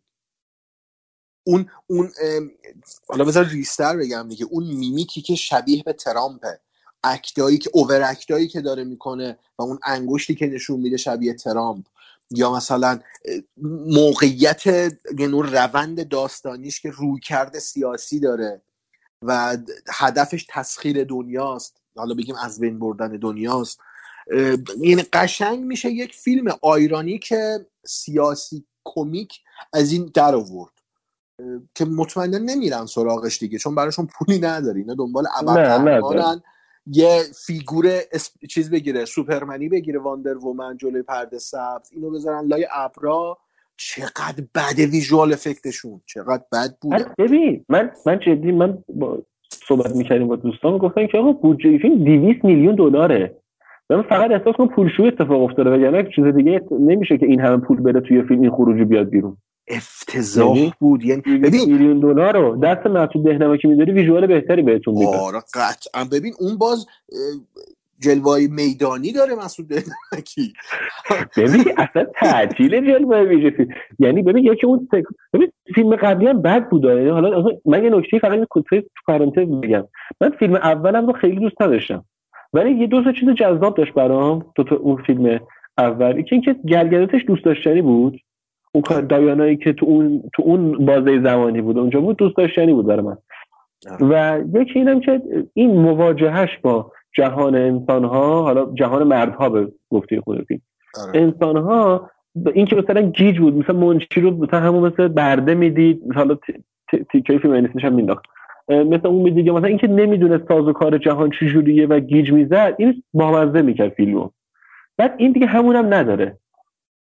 اون 1.47 1.71
اون 1.87 2.11
حالا 3.09 3.25
بذار 3.25 3.45
ریستر 3.45 3.97
بگم 3.97 4.27
دیگه. 4.29 4.47
اون 4.51 4.65
میمیکی 4.67 5.23
که 5.23 5.35
شبیه 5.35 5.83
به 5.83 5.93
ترامپه. 5.93 6.61
اکتایی 7.05 7.59
که 7.59 7.71
اوور 7.73 8.03
اکتایی 8.03 8.49
که 8.49 8.61
داره 8.61 8.85
می‌کنه 8.85 9.39
و 9.59 9.63
اون 9.63 9.79
انگشتی 9.85 10.35
که 10.35 10.47
نشون 10.47 10.81
میده 10.81 10.97
شبیه 10.97 11.35
ترامپ. 11.35 11.87
یا 12.31 12.53
مثلا 12.53 13.01
موقعیت 13.87 14.63
نوع 15.19 15.47
روند 15.51 16.09
داستانیش 16.09 16.81
که 16.81 16.91
روی 16.91 17.21
کرده 17.21 17.59
سیاسی 17.59 18.21
داره 18.21 18.63
و 19.23 19.57
هدفش 19.89 20.47
تسخیر 20.49 21.05
دنیاست. 21.05 21.77
حالا 21.97 22.15
بگیم 22.15 22.35
از 22.35 22.61
بین 22.61 22.79
بردن 22.79 23.17
دنیاست. 23.17 23.81
یعنی 24.81 25.03
قشنگ 25.13 25.61
میشه 25.61 25.91
یک 25.91 26.15
فیلم 26.15 26.57
آیرونی 26.63 27.19
که 27.19 27.67
سیاسی 27.87 28.65
کمیک 28.85 29.41
از 29.73 29.93
این 29.93 30.11
در 30.15 30.35
آورد. 30.35 30.73
که 31.75 31.85
مطمئنا 31.85 32.39
نمیرن 32.39 32.87
سراغش 32.87 33.39
دیگه 33.39 33.59
چون 33.59 33.75
براشون 33.75 34.09
پولی 34.19 34.39
نداری 34.39 34.81
اینا 34.81 34.95
دنبال. 34.95 35.25
ابرقهرمانن 35.41 36.43
یه 36.87 37.23
فیگور 37.47 37.87
اس... 38.13 38.31
چیز 38.51 38.71
بگیره 38.71 39.05
سوپرمنی 39.05 39.69
بگیره 39.69 39.99
واندر 39.99 40.37
وومن 40.37 40.77
جلوی 40.77 41.03
پرده 41.03 41.39
سبز 41.39 41.91
اینو 41.93 42.11
بذارن 42.11 42.47
لای 42.47 42.67
ابرا. 42.75 43.39
چقدر 43.77 44.45
بد 44.55 44.79
visual 44.79 45.33
effect 45.33 45.73
شون 45.73 46.01
چقدر 46.07 46.45
بد 46.53 46.77
بود. 46.81 46.93
ببین 47.19 47.65
من 47.69 47.91
من 48.07 48.19
جدی 48.19 48.53
من 48.53 48.85
با 48.89 49.23
صحبت 49.51 49.97
می‌کردیم 49.97 50.29
با 50.29 50.37
دوستان 50.37 50.79
گفتن 50.79 51.07
که 51.07 51.19
آقا 51.19 51.33
بودجه 51.33 51.79
فیلم 51.79 52.05
200 52.05 52.45
میلیون 52.45 52.75
دلاره. 52.75 53.37
من 53.91 54.03
فقط 54.03 54.31
احساس 54.31 54.57
کنم 54.57 54.69
پولشویی 54.69 55.09
اتفاق 55.09 55.43
افتاده 55.43 55.71
وگرنه 55.71 56.11
چیز 56.17 56.25
دیگه 56.25 56.61
نمیشه 56.71 57.19
که 57.19 57.27
این 57.27 57.41
همه 57.41 57.57
پول 57.57 57.81
بره 57.81 58.01
توی 58.01 58.23
فیلم 58.23 58.41
این 58.41 58.51
خروجی 58.51 58.85
بیاد 58.85 59.09
بیرون. 59.09 59.37
افتضاح 59.69 60.57
یعنی 60.57 60.73
بود. 60.81 61.05
یعنی 61.05 61.23
200 61.23 61.43
ببین 61.43 61.73
میلیون 61.73 62.01
دلار 62.01 62.37
رو 62.37 62.57
دست 62.57 62.87
مسعود 62.87 63.25
دهنمکی 63.25 63.69
میداری 63.69 63.93
ویژوال 63.93 64.27
بهتری 64.27 64.63
بهتون 64.63 64.95
میده 64.95 65.17
آره 65.17 65.39
قطعا. 65.55 66.05
ببین 66.13 66.33
اون 66.41 66.59
باز 66.59 66.87
جلوای 68.01 68.49
میدانی 68.49 69.13
داره 69.13 69.35
مسعود 69.35 69.69
دهنمکی 69.69 70.53
ببین 71.37 71.65
اصلا 71.79 72.05
تعطیل 72.15 72.93
جلوه 72.93 73.21
ویژه 73.23 73.69
یعنی 73.99 74.23
ببین 74.23 74.45
یکی 74.45 74.67
اون 74.67 74.89
سک... 74.93 75.05
ببین 75.33 75.53
فیلم 75.75 75.97
قبلی 75.97 76.27
هم 76.27 76.43
بد 76.43 76.69
بود. 76.69 76.85
یعنی 76.85 77.09
حالا 77.09 77.41
اصلا 77.41 77.59
من 77.65 77.85
یه 77.85 77.91
نکته 77.91 78.19
فقط 78.19 78.45
کوتاه 78.45 78.81
تو 78.81 78.89
پرانتز 79.07 79.49
بگم. 79.49 79.85
من 80.21 80.31
فیلم 80.31 80.55
اولم 80.55 81.07
رو 81.07 81.13
خیلی 81.13 81.37
دوست 81.37 81.63
نداشتم. 81.63 82.05
ولی 82.53 82.71
یه 82.81 82.87
دو 82.87 83.05
تا 83.05 83.13
چیز 83.13 83.29
جذاب 83.29 83.77
داشت 83.77 83.95
برام. 83.95 84.47
تو, 84.57 84.65
تو 84.65 84.75
اون 84.75 85.03
فیلم 85.03 85.41
اول. 85.79 86.23
که 86.23 86.33
اینکه 86.33 86.57
گرگدتش 86.67 87.25
دوست 87.27 87.45
داشتنی 87.45 87.83
بود. 87.83 88.21
اون 88.77 88.83
کار 88.83 89.03
دایانایی 89.03 89.57
که 89.57 89.73
تو 89.73 89.87
اون 89.87 90.23
تو 90.35 90.43
اون 90.43 90.87
بازه 90.87 91.23
زمانی 91.23 91.61
بود 91.61 91.79
اونجا 91.79 92.01
بود 92.01 92.17
دوست 92.17 92.37
داشتنی 92.37 92.73
بود 92.73 92.87
برای 92.87 93.03
من. 93.03 93.17
و 94.01 94.41
یکی 94.55 94.79
اینم 94.79 95.01
که 95.01 95.23
این 95.55 95.81
مواجهش 95.81 96.59
با 96.63 96.93
جهان 97.17 97.55
انسان 97.55 98.05
ها 98.05 98.43
حالا 98.43 98.73
جهان 98.75 99.03
مردها 99.03 99.49
به 99.49 99.69
گفته 99.91 100.21
خود 100.21 100.45
فیلم 100.49 100.61
آره. 101.09 101.21
انسان 101.21 101.57
ها 101.57 102.11
این 102.55 102.67
که 102.67 102.77
مثلا 102.77 103.01
گیج 103.01 103.39
بود 103.39 103.57
مثلا 103.57 103.77
منشی 103.77 104.21
رو 104.21 104.31
مثلا 104.31 104.61
همون 104.61 104.93
مثل 104.93 105.09
برده 105.09 105.55
می‌دید 105.55 106.03
حالا 106.15 106.39
تیکه 107.13 107.39
فیلم 107.39 107.55
نیستش 107.55 107.85
هم 107.85 107.95
مینداخت. 107.95 108.25
اه، 108.69 108.83
مثل 108.83 109.07
اون 109.07 109.23
می‌دید 109.23 109.47
یا 109.47 109.55
مثلا 109.55 109.69
اینکه 109.69 109.87
نمی‌دونه 109.87 110.41
ساز 110.49 110.69
و 110.69 110.73
کار 110.73 110.99
جهان 110.99 111.31
چجوریه 111.31 111.87
و 111.87 112.01
گیج 112.01 112.33
می‌زد 112.33 112.75
این 112.79 113.03
بامزه 113.15 113.63
می‌کرد 113.63 113.93
فیلمو. 113.93 114.31
بعد 114.99 115.15
این 115.17 115.33
دیگه 115.33 115.47
همون 115.47 115.77
هم 115.77 115.95
نداره. 115.95 116.39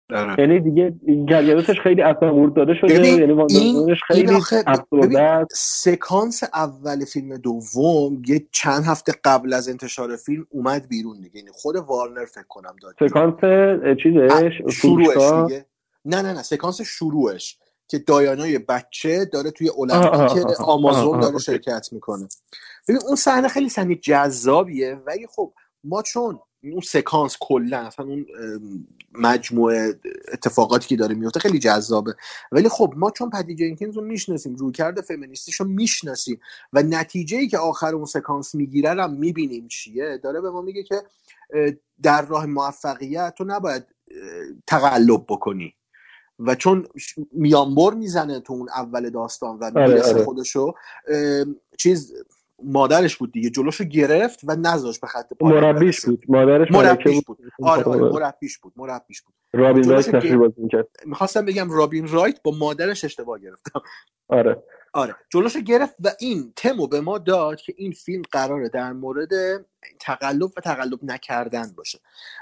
آره. 0.10 0.36
یعنی 0.40 0.60
دیگه 0.60 0.90
گلگلوسش 1.08 1.80
خیلی 1.84 2.02
اصلا 2.02 2.50
داده 2.56 2.74
شده 2.82 2.94
یعنی 2.94 3.08
این- 3.48 3.76
این 3.78 3.96
خیلی 4.08 5.18
است 5.18 5.56
سکانس 5.56 6.44
اول 6.44 7.06
فیلم 7.06 7.38
دوم 7.38 8.22
یه 8.28 8.48
چند 8.52 8.84
هفته 8.86 9.14
قبل 9.24 9.54
از 9.54 9.70
انتشار 9.70 10.16
فیلم 10.16 10.48
اومد 10.50 10.88
بیرون 10.88 11.22
دیگه 11.22 11.38
یعنی 11.38 11.52
خود 11.54 11.76
وارنر 11.76 12.26
فکر 12.26 12.44
کنم 12.50 12.76
داد. 12.82 12.96
سکانس 13.00 13.36
چیزش 14.04 14.62
شروعش. 14.72 15.34
دیگه 15.34 15.66
نه 16.06 16.22
نه 16.22 16.34
نه 16.34 16.44
سکانس 16.44 16.82
شروعش 16.82 17.58
که 17.88 18.00
دایانای 18.00 18.60
بچه 18.60 19.26
داره 19.26 19.52
توی 19.52 19.70
المپیک 19.80 20.46
آمازون 20.60 21.20
داره. 21.20 21.40
شرکت 21.40 21.88
می‌کنه 21.92 22.28
ببین 22.88 23.02
اون 23.08 23.16
صحنه 23.16 23.48
خیلی 23.48 23.70
صحنه 23.70 23.96
جذابیه 23.96 24.96
ولی 25.08 25.28
خب 25.36 25.54
ما 25.84 26.02
چون 26.02 26.40
اون 26.72 26.82
سکانس 26.82 27.38
کلا 27.40 27.78
اصلا 27.78 28.06
اون 28.06 28.26
مجموعه 29.14 30.00
اتفاقاتی 30.34 30.88
که 30.88 30.96
داره 30.96 31.16
میفته 31.16 31.40
خیلی 31.40 31.60
جذابه. 31.60 32.16
ولی 32.52 32.70
خب 32.70 32.94
ما 32.98 33.12
چون 33.12 33.30
پدی 33.30 33.56
جنکینز 33.56 33.96
رو 33.96 34.02
می‌شناسیم 34.02 34.56
رویکرد 34.56 35.02
فمینیستیش 35.02 35.56
رو 35.56 35.68
می‌شناسیم 35.68 36.40
و 36.74 36.84
نتیجه 36.84 37.38
ای 37.38 37.48
که 37.48 37.58
آخر 37.58 37.96
اون 37.96 38.06
سکانس 38.06 38.56
می‌گیره 38.56 38.94
رو 38.94 39.08
می‌بینیم 39.08 39.68
چیه. 39.68 40.20
داره 40.24 40.42
به 40.42 40.52
ما 40.52 40.62
میگه 40.62 40.84
که 40.84 41.04
در 42.02 42.26
راه 42.26 42.46
موفقیت 42.46 43.34
تو 43.38 43.44
نباید 43.44 43.84
تقلب 44.68 45.26
بکنی. 45.28 45.74
و 46.40 46.56
چون 46.56 46.88
میانبر 47.32 47.94
می‌زنه 47.94 48.40
تو 48.40 48.54
اون 48.54 48.70
اول 48.70 49.10
داستان 49.10 49.60
و 49.60 49.64
آره، 49.64 49.88
می‌رسه 49.88 50.14
آره. 50.14 50.24
خودشو 50.26 50.74
چیز 51.78 52.14
مادرش 52.64 53.18
بود 53.18 53.32
دیگه. 53.32 53.50
جلوشو 53.50 53.84
گرفت 53.84 54.40
و 54.44 54.56
نذاش 54.56 55.00
به 55.00 55.08
خط 55.08 55.34
پایان 55.34 55.64
مربیش. 55.64 56.06
بود. 56.06 56.26
مادرش 56.28 56.72
مربیش 56.72 57.26
بود؟ 57.26 57.38
بود. 57.38 57.52
آره 57.64 57.84
آره 57.84 58.02
مربیش 58.02 58.58
بود 58.58 58.74
مربیش 58.76 59.22
بود. 59.22 59.34
رابین 59.54 59.90
رایت 59.90 60.20
گه- 60.20 60.38
بازی 60.38 60.62
می‌کرد. 60.62 60.88
می‌خواستم 61.06 61.46
بگم 61.46 61.72
رابین 61.72 62.08
رایت 62.08 62.44
با 62.44 62.52
مادرش 62.52 63.04
اشتباه 63.04 63.40
گرفتم. 63.40 63.82
آره. 64.28 64.64
آره. 64.94 65.16
جلوشو 65.30 65.60
گرفت 65.60 65.96
و 66.04 66.12
این 66.20 66.54
تمو 66.56 66.88
به 66.88 67.02
ما 67.02 67.18
داد 67.18 67.62
که 67.62 67.74
این 67.78 67.92
فیلم 67.92 68.22
قراره 68.32 68.70
در 68.70 68.94
مورد 68.94 69.30
تقلب 70.00 70.50
و 70.58 70.62
تقلب 70.64 71.00
نکردن 71.04 71.72
باشه. 71.78 72.00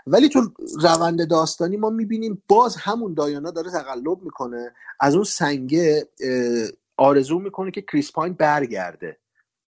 ولی 0.07 0.29
تو 0.29 0.41
روند 0.83 1.29
داستانی 1.29 1.77
ما 1.77 1.89
می‌بینیم 1.89 2.43
باز 2.47 2.75
همون 2.75 3.13
دایانا 3.13 3.51
داره 3.51 3.71
تقلب 3.71 4.21
می‌کنه. 4.21 4.73
از 4.99 5.15
اون 5.15 5.23
سنگه 5.23 6.07
آرزو 6.97 7.39
می‌کنه 7.39 7.71
که 7.71 7.81
کریس 7.81 8.11
پاین 8.11 8.33
برگرده. 8.33 9.17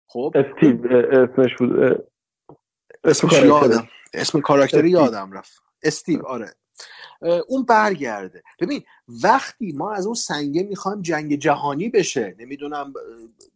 خب؟ 0.06 0.34
استیو 0.34 0.86
اسمش 1.12 1.56
بود 1.58 1.70
اسم. 3.04 3.28
یادم. 3.46 3.88
اسم 4.14 4.40
کاراکتری. 4.40 4.90
یادم 4.90 5.32
رفت. 5.32 5.62
استیو 5.82 6.26
آره. 6.26 6.54
اون 7.48 7.64
برگرده. 7.64 8.42
ببین 8.60 8.82
وقتی 9.22 9.72
ما 9.72 9.92
از 9.92 10.06
اون 10.06 10.14
سنگه 10.14 10.62
می‌خوایم 10.62 11.02
جنگ 11.02 11.34
جهانی 11.34 11.88
بشه 11.88 12.36
نمی‌دونم 12.38 12.92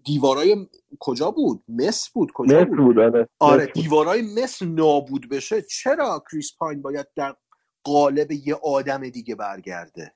دیوارای 0.05 0.69
کجا 1.01 1.31
بود؟ 1.31 1.63
مصر 1.69 2.11
بود. 2.15 2.33
کجا 2.35 2.57
مصر 2.57 2.65
بود؟ 2.65 2.79
بود 2.79 2.99
آره. 2.99 3.29
آره. 3.39 3.67
دیوارای 3.67 4.23
مصر 4.43 4.67
نابود 4.67 5.29
بشه 5.29 5.63
چرا 5.63 6.25
کریس 6.33 6.57
پاین 6.59 6.83
باید 6.83 7.07
در 7.17 7.37
قالب 7.85 8.33
یه 8.33 8.55
آدم 8.55 9.09
دیگه 9.09 9.35
برگرده؟ 9.35 10.15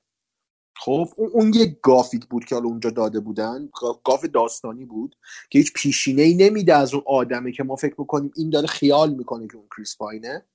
خب 0.85 1.09
اون, 1.17 1.53
یه 1.53 1.77
گافیک 1.81 2.25
بود 2.25 2.45
که 2.45 2.55
حالا 2.55 2.67
اونجا 2.67 2.89
داده 2.89 3.19
بودن. 3.19 3.69
گا- 3.73 3.99
گاف 4.03 4.25
داستانی 4.25 4.85
بود 4.85 5.15
که 5.49 5.59
هیچ 5.59 5.73
پیشینه 5.73 6.21
ای 6.21 6.33
نمیده 6.33 6.75
از 6.75 6.93
اون 6.93 7.03
آدمه 7.07 7.51
که 7.51 7.63
ما 7.63 7.75
فکر 7.75 7.95
می‌کنیم 7.97 8.31
این 8.35 8.49
داره 8.49 8.67
خیال 8.67 9.13
می‌کنه 9.13 9.47
که 9.47 9.55
اون 9.55 9.65
کریس 9.77 9.97
پاینه. 9.97 10.45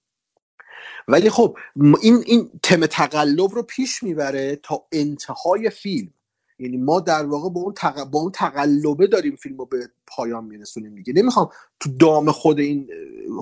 ولی 1.08 1.30
خب 1.30 1.56
این 2.02 2.22
این 2.26 2.50
تم 2.62 2.86
تقلب 2.86 3.50
رو 3.54 3.62
پیش 3.62 4.02
می‌بره 4.02 4.56
تا 4.62 4.84
انتهای 4.92 5.70
فیلم. 5.70 6.10
یعنی 6.58 6.76
ما 6.76 7.00
در 7.00 7.26
واقع 7.26 7.50
با 7.50 7.60
اون, 7.60 7.74
تق... 7.74 8.04
با 8.04 8.20
اون 8.20 8.32
تقلبه 8.32 9.06
داریم 9.06 9.36
فیلم 9.36 9.58
رو 9.58 9.66
به 9.66 9.88
پایان 10.06 10.44
میرسونیم 10.44 10.94
دیگه. 10.94 11.12
نمی‌خوام 11.12 11.50
تو 11.80 11.90
دام 12.00 12.30
خود 12.30 12.58
این 12.58 12.88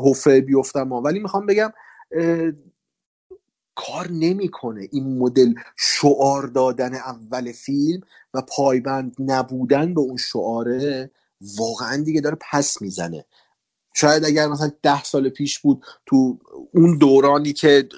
حفره 0.04 0.40
بیفتم 0.40 0.88
ها. 0.88 1.00
ولی 1.00 1.18
می‌خوام 1.18 1.46
بگم 1.46 1.72
کار 3.76 4.08
نمی‌کنه. 4.10 4.88
این 4.92 5.18
مدل 5.18 5.54
شعار 5.76 6.46
دادن 6.46 6.94
اول 6.94 7.52
فیلم 7.52 8.00
و 8.34 8.42
پایبند 8.56 9.16
نبودن 9.18 9.94
به 9.94 10.00
اون 10.00 10.16
شعاره 10.16 11.10
واقعا 11.58 12.02
دیگه 12.02 12.20
داره 12.20 12.36
پس 12.52 12.82
می‌زنه. 12.82 13.24
شاید 13.94 14.24
اگر 14.24 14.48
مثلا 14.48 14.70
ده 14.82 15.02
سال 15.02 15.28
پیش 15.28 15.58
بود 15.58 15.84
تو 16.06 16.38
اون 16.74 16.98
دورانی 16.98 17.52
که 17.52 17.88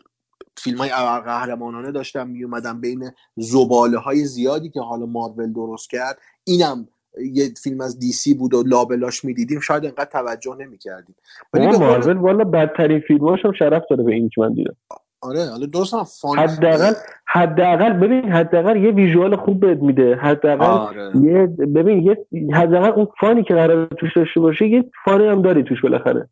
فیلم 0.56 0.78
های 0.78 0.90
قهرمانانه 1.24 1.92
داشتن 1.92 2.28
میومدن 2.28 2.80
بین 2.80 3.10
زباله 3.36 3.98
های 3.98 4.24
زیادی 4.24 4.70
که 4.70 4.80
حالا 4.80 5.06
مارول 5.06 5.52
درست 5.52 5.90
کرد 5.90 6.18
اینم 6.44 6.88
یه 7.32 7.48
فیلم 7.62 7.80
از 7.80 7.98
دی 7.98 8.12
سی 8.12 8.34
بود 8.34 8.54
و 8.54 8.62
لابلاش 8.62 9.24
می‌دیدیم. 9.24 9.60
شاید 9.60 9.84
انقدر 9.84 10.10
توجه 10.10 10.56
نمی‌کردیم. 10.60 11.16
ولی 11.52 11.66
مارول 11.66 12.16
والا 12.16 12.44
بدترین 12.44 13.00
فیلماش 13.08 13.44
هم 13.44 13.52
شرف 13.58 13.82
داره 13.90 14.04
به 14.04 14.12
این 14.12 14.28
که 14.28 14.40
من 14.40 14.52
دیدم. 14.52 14.76
آره 15.20 15.50
حالا 15.50 15.66
درست 15.66 15.94
هم 15.94 16.04
فان 16.04 16.38
حداقل 16.38 16.94
حداقل 17.26 17.92
ببین 17.92 18.32
حداقل 18.32 18.76
یه 18.76 18.90
ویژوال 18.90 19.36
خوب 19.36 19.60
بهت 19.60 19.78
میده. 19.78 20.16
حداقل 20.16 20.64
آره. 20.64 21.16
یه 21.16 21.46
ببین 21.46 22.02
یه 22.02 22.26
حداقل 22.54 22.90
اون 22.90 23.08
فانی 23.20 23.44
که 23.44 23.54
قرار 23.54 23.86
توش 23.86 24.16
داشته 24.16 24.40
باشه 24.40 24.68
یه 24.68 24.90
فانی 25.04 25.26
هم 25.26 25.42
داری 25.42 25.64
توش 25.64 25.82
بالاخره. 25.82 26.28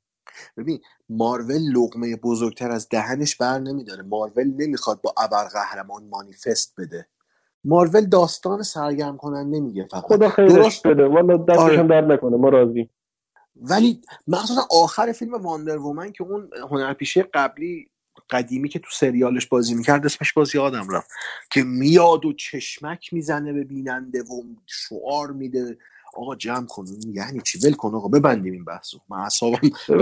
ببین 0.57 0.81
مارول 1.09 1.61
لقمه 1.75 2.17
بزرگتر 2.17 2.71
از 2.71 2.89
دهنش 2.89 3.37
بر 3.37 3.59
نمیداره. 3.59 4.03
مارول 4.03 4.53
نمی‌خواد 4.59 5.01
با 5.03 5.15
ابرقهرمان 5.19 6.09
مانیفست 6.11 6.75
بده. 6.79 7.07
مارول 7.65 8.05
داستان 8.05 8.63
سرگرم 8.63 9.17
کننده 9.17 9.61
میگه 9.61 9.87
فقط. 9.91 10.03
خدا 10.03 10.29
خیرش 10.29 10.81
بده. 10.81 11.05
والا 11.07 11.37
دستش 11.37 11.59
آره. 11.59 11.83
درد 11.83 12.13
نکنه 12.13 12.37
ما 12.37 12.49
راضی. 12.49 12.91
ولی 13.57 14.01
مخصوصا 14.29 14.61
آخر 14.83 15.13
فیلم 15.13 15.35
واندر 15.35 15.79
وومن 15.79 16.13
که 16.13 16.25
اون 16.25 16.51
هنرپیشه 16.71 17.23
قبلی 17.35 17.91
قدیمی 18.31 18.69
که 18.69 18.79
تو 18.79 18.89
سریالش 18.93 19.47
بازی 19.47 19.75
می‌کرد 19.75 20.05
اسمش 20.05 20.33
باز 20.33 20.55
یادم 20.55 20.87
رفت. 20.93 21.11
که 21.51 21.63
میاد 21.63 22.27
و 22.27 22.33
چشمک 22.33 23.13
می‌زنه 23.13 23.53
به 23.53 23.65
بیننده 23.65 24.21
و 24.21 24.43
شعار 24.67 25.33
میده. 25.33 25.79
آقا 26.17 26.35
جمع 26.35 26.67
کن. 26.69 26.85
یعنی 27.13 27.41
چی؟ 27.41 27.59
ول 27.67 27.73
کن 27.73 27.95
آقا 27.95 28.09
ببندیم 28.09 28.53
این 28.53 28.65
بحثو 28.65 28.99
من 29.11 29.19
اعصابم 29.19 29.59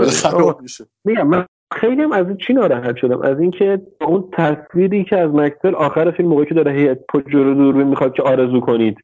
خراب 0.09 0.61
میشه. 0.61 0.85
میگم 1.05 1.27
من 1.27 1.45
خیلی 1.73 2.01
هم 2.01 2.11
از 2.11 2.27
این 2.27 2.37
چی 2.37 2.53
ناراحت 2.53 2.95
شدم؟ 2.95 3.21
از 3.21 3.39
اینکه 3.39 3.81
اون 4.01 4.29
تصویری 4.33 5.03
که 5.03 5.17
از 5.17 5.31
مکسول 5.31 5.75
آخر 5.75 6.11
فیلم 6.11 6.29
موقعی 6.29 6.45
که 6.45 6.53
داره 6.53 6.71
هیئت 6.71 6.99
جلو 7.27 7.53
دوربین 7.53 7.87
می‌خواد 7.87 8.13
که 8.13 8.23
آرزو 8.23 8.59
کنید 8.59 8.97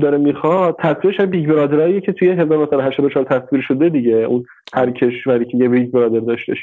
داره 0.00 0.18
می‌خواد 0.18 0.76
تصویرش 0.78 1.20
هم 1.20 1.26
Big 1.26 1.48
Brother 1.48 1.88
ایی 1.88 2.00
که 2.00 2.12
توی 2.12 2.28
1984 2.28 3.24
تصویر 3.24 3.62
شده 3.62 3.88
دیگه. 3.88 4.14
اون 4.14 4.44
هر 4.74 4.90
کشوری 4.90 5.44
که 5.44 5.56
یه 5.56 5.68
Big 5.68 5.90
Brother 5.90 6.20
داشتش. 6.20 6.58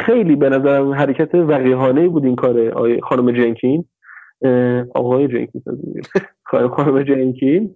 خیلی 0.00 0.36
به 0.36 0.48
نظرم 0.48 0.92
حرکت 0.92 1.34
وقیحانه 1.34 2.08
بود 2.08 2.24
این 2.24 2.36
کار 2.36 2.72
خانم 3.00 3.30
جنکین. 3.32 3.84
آقای 4.94 5.28
جنکین 5.28 5.62
خانم 6.50 6.68
خانم 6.68 7.02
جنکین. 7.02 7.74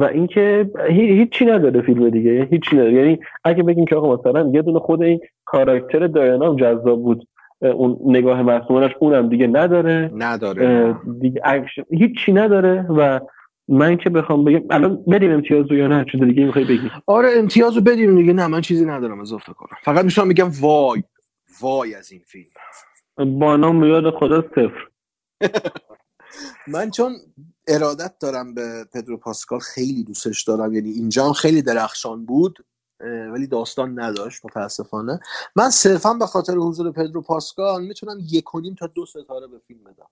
و 0.00 0.08
اینکه 0.12 0.70
هی- 0.88 1.12
هیچی 1.18 1.44
نداره 1.44 1.80
فیلم 1.80 2.10
دیگه. 2.10 2.48
هیچی 2.50 2.76
نداره. 2.76 2.92
یعنی 2.92 3.18
اگه 3.44 3.62
بگیم 3.62 3.84
که 3.84 3.96
آقا 3.96 4.16
مثلا 4.16 4.50
یه 4.54 4.62
دونه 4.62 4.78
خود 4.78 5.02
این 5.02 5.20
کاراکتر 5.44 6.06
دایانا 6.06 6.48
هم 6.50 6.56
جذاب 6.56 7.02
بود 7.02 7.26
اون 7.60 7.96
نگاه 8.04 8.42
معصومانش 8.42 8.90
اونم 9.00 9.28
دیگه 9.28 9.46
نداره. 9.46 10.10
نداره. 10.16 10.94
دیگه 11.20 11.40
اکشن 11.44 11.82
هیچی 11.90 12.32
نداره 12.32 12.86
و 12.88 13.20
من 13.68 13.96
که 13.96 14.10
بخوام 14.10 14.44
بگم 14.44 14.62
الان 14.70 15.04
بریم 15.06 15.32
امتیاز 15.32 15.66
رو 15.70 15.76
یا 15.76 15.86
نه؟ 15.86 16.04
چیز 16.12 16.22
دیگه 16.22 16.44
می‌خوای 16.44 16.64
بگی. 16.64 16.90
آره 17.06 17.28
امتیازو 17.36 17.80
بدیم 17.80 18.16
دیگه. 18.16 18.32
نه 18.32 18.46
من 18.46 18.60
چیزی 18.60 18.84
ندارم 18.84 19.20
اضافه 19.20 19.52
کنم. 19.52 19.78
فقط 19.84 20.04
میشم 20.04 20.26
میگم 20.26 20.50
وای 20.60 21.02
وای 21.60 21.94
از 21.94 22.12
این 22.12 22.20
فیلم. 22.26 22.50
با 23.38 23.56
نام 23.56 23.84
یاد 23.84 24.14
خدا 24.14 24.42
صفر. 24.42 24.88
من 26.74 26.90
چون 26.90 27.16
ارادت 27.68 28.18
دارم 28.20 28.54
به 28.54 28.84
پدرو 28.94 29.16
پاسکال 29.16 29.58
خیلی 29.58 30.04
دوستش 30.04 30.42
دارم 30.42 30.74
یعنی 30.74 30.90
اینجا 30.90 31.26
هم 31.26 31.32
خیلی 31.32 31.62
درخشان 31.62 32.26
بود 32.26 32.58
ولی 33.32 33.46
داستان 33.46 34.00
نداشت 34.00 34.44
متاسفانه. 34.44 35.20
من 35.56 35.70
صرفا 35.70 36.14
به 36.14 36.26
خاطر 36.26 36.54
حضور 36.54 36.92
پدرو 36.92 37.22
پاسکال 37.22 37.84
می‌تونم 37.84 38.18
یک 38.30 38.54
و 38.54 38.60
نیم 38.60 38.74
تا 38.74 38.86
دو 38.86 39.06
ستاره 39.06 39.46
به 39.46 39.58
فیلم 39.66 39.84
بدم. 39.84 40.08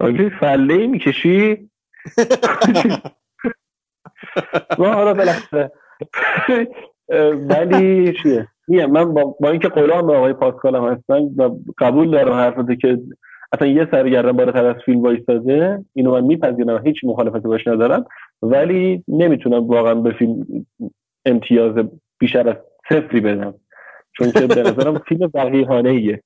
آگه 0.00 0.30
فله 0.40 0.86
می‌کشی؟ 0.86 1.70
ما 4.78 4.92
حالا 4.92 5.14
بالاخره. 5.14 5.72
ولی 7.48 8.12
چیه؟ 8.22 8.48
میگم 8.68 8.90
من 8.90 9.14
با, 9.14 9.24
با 9.40 9.50
اینکه 9.50 9.68
قولام 9.68 10.06
به 10.06 10.16
آقای 10.16 10.32
پاسکال 10.32 10.76
هم 10.76 10.84
هستن 10.84 11.22
و 11.36 11.50
قبول 11.78 12.10
دارم 12.10 12.32
حرفته 12.32 12.76
که 12.76 12.98
اصلا 13.52 13.68
یه 13.68 13.88
سرگردن 13.90 14.32
بالاتر 14.32 14.66
از 14.66 14.76
فیلم 14.84 15.02
وایستاده 15.02 15.84
اینو 15.94 16.12
من 16.12 16.24
میپذیرم 16.24 16.86
هیچ 16.86 17.04
مخالفتی 17.04 17.48
باش 17.48 17.66
ندارم 17.66 18.04
ولی 18.42 19.04
نمی‌تونم 19.08 19.66
واقعا 19.68 19.94
به 19.94 20.12
فیلم 20.12 20.46
امتیاز 21.26 21.74
بیشتر 22.18 22.48
از 22.48 22.56
صفری 22.88 23.20
بدم. 23.20 23.54
چون 24.12 24.30
که 24.30 24.46
به 24.46 24.62
نظرم 24.62 24.98
فیلم 24.98 25.30
وقیحانه 25.34 25.90
ایه 25.90 26.22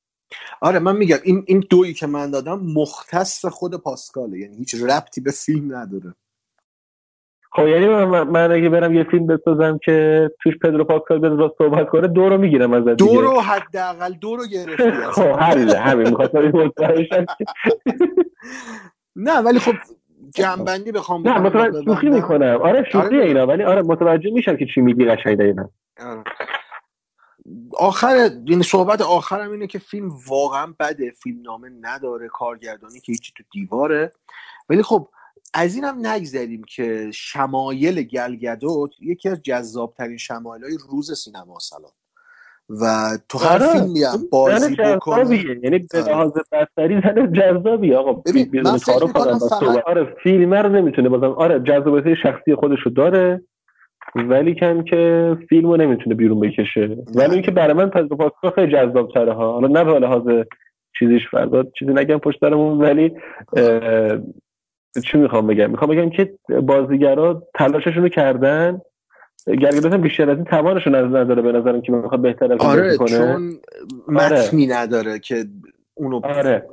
آره 0.63 0.79
من 0.79 0.97
میگم 0.97 1.17
این 1.25 1.45
این 1.47 1.65
دویی 1.71 1.95
که 1.95 2.07
من 2.07 2.31
دادم 2.31 2.61
مختص 2.75 3.45
خود 3.45 3.75
پاسکاله 3.75 4.39
یعنی 4.39 4.57
هیچ 4.57 4.75
ربطی 4.75 5.21
به 5.21 5.31
فیلم 5.31 5.77
نداره. 5.77 6.15
خب 7.53 7.69
یعنی 7.69 7.89
من, 7.89 8.23
من 8.23 8.53
اگه 8.53 8.69
برم 8.69 8.95
یه 8.95 9.05
فیلم 9.05 9.27
بسازم 9.27 9.79
که 9.85 10.31
توش 10.43 10.59
پدرو 10.59 10.85
پاسکال 10.85 11.19
به 11.19 11.29
راست 11.29 11.55
صحبت 11.59 11.89
کنه 11.89 12.09
دو 12.09 12.29
رو 12.29 12.39
می‌گیرم 12.39 12.73
از 12.73 12.85
دو 12.85 13.21
رو 13.21 13.41
حداقل 13.41 14.13
دو 14.13 14.37
رو 14.37 14.47
گرفتی 14.47 14.91
خب 14.91 15.37
همینه 15.41 15.75
همین 15.75 16.09
می‌خواستم 16.09 16.53
نه 19.17 19.39
ولی 19.39 19.59
خب 19.59 19.75
جنبندی 20.35 20.93
بخوام 20.93 21.29
نه 21.29 21.39
متوجه 21.39 21.83
شوخی 21.85 22.09
می‌کنم. 22.09 22.61
آره 22.63 22.85
شوخی 22.93 23.07
آره. 23.07 23.25
اینا 23.25 23.47
ولی 23.47 23.63
آره 23.63 23.83
متوجه 23.83 24.31
میشم 24.31 24.57
که 24.57 24.67
چی 24.75 24.81
میگی 24.81 25.05
قشنگ 25.05 25.39
دقیقا 25.39 25.65
آره. 26.01 26.25
آخر 27.79 28.31
این 28.47 28.63
صحبت 28.63 29.01
آخرم 29.01 29.51
اینه 29.51 29.67
که 29.67 29.79
فیلم 29.79 30.11
واقعا 30.29 30.75
بده 30.81 31.11
فیلم 31.11 31.43
نامه 31.43 31.71
نداره 31.81 32.29
کارگردانی 32.29 33.01
که 33.01 33.13
هیچی 33.13 33.33
تو 33.37 33.43
دیواره 33.53 34.13
ولی 34.69 34.83
خب 34.83 35.09
از 35.55 35.75
این 35.75 35.85
هم 35.85 36.07
نگذریم 36.07 36.65
که 36.65 37.11
شمایل 37.15 38.03
گلگدوت 38.03 38.91
یکی 39.01 39.29
از 39.29 39.43
جذابترین 39.43 40.17
شمایل 40.17 40.65
های 40.65 40.79
روز 40.91 41.19
سینما 41.19 41.59
سلام 41.59 41.93
و 42.69 43.19
تو 43.29 43.39
هر 43.39 43.63
آره. 43.63 43.73
فیلمی 43.73 44.05
هم 44.05 44.29
بازی 44.31 44.77
بکنه 44.77 45.37
یعنی 45.37 45.79
به 45.79 46.03
آره. 46.03 46.13
لحاظ 46.13 46.31
بستری 46.53 47.01
زن 47.01 47.33
جذابی 47.33 47.95
آقا 47.95 48.13
ببین، 48.13 48.61
من 48.61 48.77
فکر. 48.79 49.83
آره 49.87 50.17
فیلم 50.23 50.55
رو 50.55 50.69
نمی‌تونه 50.69 51.09
بازم 51.09 51.33
آره 51.33 51.61
جذابیت 51.61 52.15
شخصی 52.23 52.55
خودشو 52.55 52.91
داره 52.91 53.43
ولی 54.15 54.55
کم 54.55 54.83
که 54.83 55.37
فیلم 55.49 55.71
رو 55.71 55.77
نمی‌تونه 55.77 56.15
بیرون 56.17 56.41
بکشه. 56.41 56.97
ولی 57.15 57.33
اینکه 57.33 57.51
برای 57.51 57.73
من 57.73 57.91
پس 57.91 58.05
پاسکا 58.09 58.51
خیلی 58.51 58.73
جذاب 58.73 59.13
تره 59.15 59.33
ها. 59.33 59.53
حالا 59.53 59.69
نه 59.69 59.85
به 59.85 59.99
لحاظ 59.99 60.45
چیزیش 60.99 61.29
فردا 61.29 61.65
چیزی 61.79 61.93
نگم 61.93 62.19
پشت 62.19 62.41
سرمون 62.41 62.79
ولی 62.79 63.13
چی 65.05 65.19
می‌خوام 65.19 65.47
بگم؟ 65.47 65.71
می‌خوام 65.71 65.91
بگم 65.91 66.11
که 66.11 66.35
بازیگرا 66.63 67.43
تلاششون 67.55 68.03
رو 68.03 68.09
کردن. 68.09 68.81
گرگدات 69.47 69.93
هم 69.93 70.01
بیشتر 70.01 70.31
از 70.31 70.37
این 70.37 70.45
توانشون 70.45 70.95
از 70.95 71.05
نداره 71.05 71.43
به 71.43 71.53
نظرم 71.53 71.81
که 71.81 71.93
بخواد 71.93 72.21
بهتر 72.21 72.53
آره 72.53 72.97
کنه. 72.97 73.09
چون 73.09 73.51
متنی 74.09 74.67
نداره 74.67 75.19
که 75.19 75.45
اونو 75.95 76.21
آره. 76.25 76.67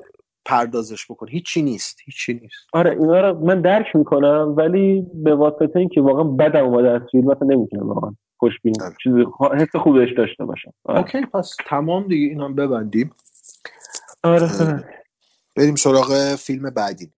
پردازش 0.49 1.11
بکنه 1.11 1.31
هیچی 1.31 1.61
نیست. 1.61 1.99
هیچی 2.05 2.33
نیست. 2.33 2.55
آره 2.73 2.91
اینا 2.91 3.21
رو 3.21 3.45
من 3.45 3.61
درک 3.61 3.95
می‌کنم 3.95 4.53
ولی 4.57 5.05
به 5.13 5.35
واسطه 5.35 5.79
اینکه 5.79 6.01
واقعا 6.01 6.23
بدم 6.23 6.65
اومده 6.65 6.89
از 6.89 7.01
فیلم 7.11 7.25
مثلا 7.25 7.47
نمی‌تونم 7.47 7.87
واقعا 7.87 8.11
خوشبین 8.37 8.81
آره. 8.81 8.95
چیزی 9.03 9.25
حس 9.61 9.75
خوبش 9.75 10.09
داشته 10.17 10.45
باشم. 10.45 10.73
آره. 10.83 10.99
اوکی 10.99 11.25
پس 11.25 11.55
تمام 11.65 12.07
دیگه 12.07 12.27
این 12.27 12.41
هم 12.41 12.55
ببندیم. 12.55 13.11
آره 14.23 14.49
بریم 15.57 15.75
سراغ 15.75 16.35
فیلم 16.35 16.69
بعدی. 16.69 17.11